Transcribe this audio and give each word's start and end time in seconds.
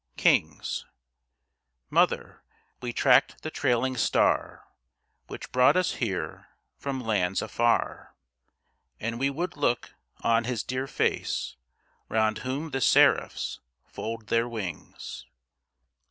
KINGS 0.17 0.83
Mother, 1.91 2.41
we 2.81 2.91
tracked 2.91 3.43
the 3.43 3.51
trailing 3.51 3.95
star 3.95 4.65
Which 5.27 5.51
brought 5.51 5.77
us 5.77 5.93
here 6.01 6.47
from 6.79 7.01
lands 7.01 7.39
afar, 7.43 8.15
And 8.99 9.19
we 9.19 9.29
would 9.29 9.55
look 9.55 9.93
on 10.21 10.45
his 10.45 10.63
dear 10.63 10.87
face 10.87 11.55
Round 12.09 12.39
whom 12.39 12.71
the 12.71 12.81
Seraphs 12.81 13.59
fold 13.85 14.25
their 14.29 14.49
wings. 14.49 15.27